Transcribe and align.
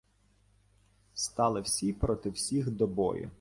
Стали 1.13 1.61
всі 1.61 1.93
проти 1.93 2.29
всіх 2.29 2.69
до 2.71 2.87
бою 2.87 3.29